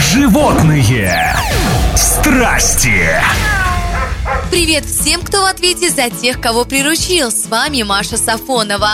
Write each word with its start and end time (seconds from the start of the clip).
Животные 0.00 1.36
страсти. 1.94 3.06
Привет 4.50 4.86
всем, 4.86 5.20
кто 5.20 5.42
в 5.42 5.44
ответе 5.44 5.90
за 5.90 6.08
тех, 6.08 6.40
кого 6.40 6.64
приручил. 6.64 7.30
С 7.30 7.46
вами 7.46 7.82
Маша 7.82 8.16
Сафонова. 8.16 8.92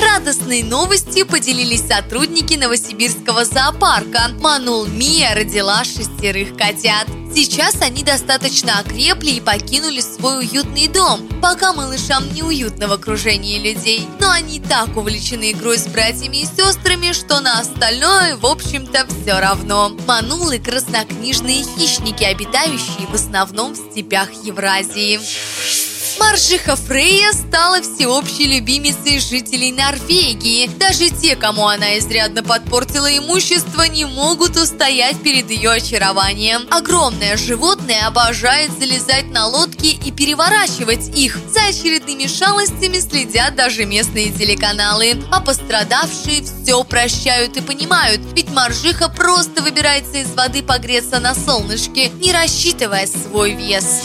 Радостной 0.00 0.62
новостью 0.62 1.26
поделились 1.26 1.86
сотрудники 1.86 2.54
Новосибирского 2.54 3.44
зоопарка. 3.44 4.30
Манул 4.40 4.86
Мия 4.86 5.34
родила 5.34 5.84
шестерых 5.84 6.56
котят. 6.56 7.06
Сейчас 7.34 7.80
они 7.82 8.02
достаточно 8.02 8.78
окрепли 8.78 9.30
и 9.30 9.40
покинули 9.40 10.00
свой 10.00 10.38
уютный 10.38 10.88
дом, 10.88 11.28
пока 11.42 11.72
малышам 11.72 12.32
неуютно 12.32 12.88
в 12.88 12.92
окружении 12.92 13.58
людей. 13.58 14.08
Но 14.20 14.30
они 14.30 14.58
так 14.58 14.96
увлечены 14.96 15.52
игрой 15.52 15.78
с 15.78 15.86
братьями 15.86 16.38
и 16.38 16.46
сестрами, 16.46 17.12
что 17.12 17.40
на 17.40 17.60
остальное, 17.60 18.36
в 18.36 18.46
общем-то, 18.46 19.06
все 19.06 19.38
равно. 19.38 19.90
Манулы– 20.06 20.58
краснокнижные 20.64 21.64
хищники, 21.64 22.24
обитающие 22.24 23.06
в 23.06 23.14
основном 23.14 23.74
в 23.74 23.92
степях 23.92 24.30
Евразии. 24.44 25.20
Маржиха 26.18 26.76
Фрейя 26.76 27.32
стала 27.32 27.82
всеобщей 27.82 28.46
любимицей 28.46 29.20
жителей 29.20 29.72
Норвегии. 29.72 30.70
Даже 30.78 31.10
те, 31.10 31.36
кому 31.36 31.66
она 31.66 31.98
изрядно 31.98 32.42
подпортила 32.42 33.06
имущество, 33.16 33.82
не 33.82 34.04
могут 34.04 34.56
устоять 34.56 35.22
перед 35.22 35.50
ее 35.50 35.70
очарованием. 35.70 36.66
Огромное 36.70 37.36
животное 37.36 38.06
обожает 38.06 38.70
залезать 38.78 39.30
на 39.30 39.46
лодки 39.46 39.86
и 39.86 40.10
переворачивать 40.10 41.16
их. 41.16 41.38
За 41.52 41.66
очередными 41.66 42.26
шалостями 42.26 42.98
следят 42.98 43.54
даже 43.54 43.84
местные 43.84 44.30
телеканалы. 44.30 45.22
А 45.30 45.40
пострадавшие 45.40 46.42
все 46.42 46.82
прощают 46.84 47.56
и 47.56 47.60
понимают, 47.60 48.20
ведь 48.34 48.50
Маржиха 48.50 49.08
просто 49.08 49.62
выбирается 49.62 50.18
из 50.18 50.32
воды 50.34 50.62
погреться 50.62 51.20
на 51.20 51.34
солнышке, 51.34 52.08
не 52.08 52.32
рассчитывая 52.32 53.06
свой 53.06 53.52
вес. 53.52 54.02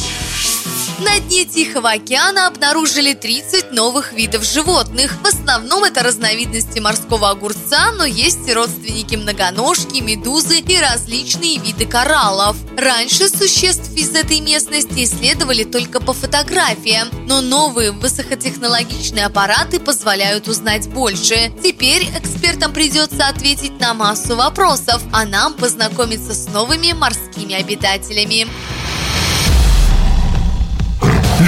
На 1.04 1.20
дне 1.20 1.46
Тихого 1.46 1.92
океана 1.92 2.46
обнаружили 2.46 3.14
30 3.14 3.72
новых 3.72 4.14
видов 4.14 4.44
животных. 4.44 5.16
В 5.24 5.26
основном 5.26 5.84
это 5.84 6.04
разновидности 6.04 6.78
морского 6.78 7.32
огурца, 7.32 7.92
но 7.92 8.06
есть 8.06 8.48
и 8.48 8.54
родственники 8.54 9.16
многоножки, 9.16 10.00
медузы 10.00 10.60
и 10.60 10.80
различные 10.80 11.58
виды 11.58 11.88
кораллов. 11.88 12.56
Раньше 12.78 13.30
существ 13.30 13.92
из 13.96 14.14
этой 14.14 14.42
местности 14.42 15.04
исследовали 15.04 15.64
только 15.64 16.00
по 16.00 16.14
фотографиям, 16.14 17.10
но 17.26 17.42
новые 17.42 17.92
высокотехнологичные 17.92 19.26
аппараты 19.26 19.80
позволяют 19.80 20.48
узнать 20.48 20.88
больше. 20.90 21.52
Теперь 21.64 22.08
экспертам 22.16 22.74
придется 22.74 23.28
ответить 23.28 23.80
на 23.80 23.96
массу 23.96 24.36
вопросов, 24.36 25.02
а 25.12 25.26
нам 25.26 25.56
познакомиться 25.56 26.36
с 26.36 26.48
новыми 26.50 26.94
морскими 26.94 27.56
обитателями. 27.56 28.48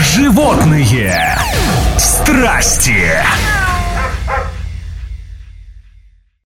Животные 0.02 1.38
страсти. 1.98 3.12